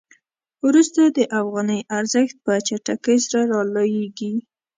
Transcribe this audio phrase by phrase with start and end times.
[0.65, 4.33] وروسته د افغانۍ ارزښت په چټکۍ سره رالویږي.